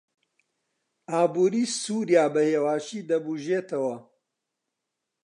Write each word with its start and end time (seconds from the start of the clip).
ئابووری 1.09 1.63
سووریا 1.81 2.25
بەهێواشی 2.33 3.05
دەبوژێتەوە. 3.09 3.95